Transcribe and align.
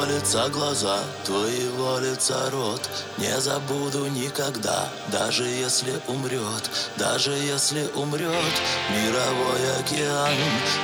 Твоего 0.00 0.16
лица 0.16 0.48
глаза, 0.48 0.98
твоего 1.24 1.98
лица 1.98 2.50
рот. 2.50 2.80
Не 3.18 3.38
забуду 3.38 4.06
никогда, 4.06 4.88
даже 5.12 5.44
если 5.44 5.92
умрет 6.08 6.70
Даже 6.96 7.32
если 7.32 7.86
умрет 7.94 8.54
мировой 8.90 9.78
океан. 9.78 10.32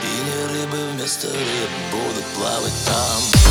И 0.02 0.24
не 0.26 0.52
рыбы 0.52 0.90
вместо 0.92 1.28
рыб 1.28 1.70
будут 1.92 2.24
плавать 2.34 2.74
там. 2.84 3.45